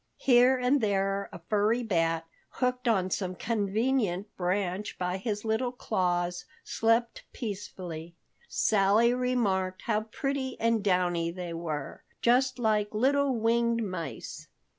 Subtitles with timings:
[0.17, 6.45] Here and there a furry bat, hooked on some convenient branch by his little claws,
[6.63, 8.15] slept peacefully.
[8.49, 14.47] Sally remarked how pretty and downy they were, just like little winged mice.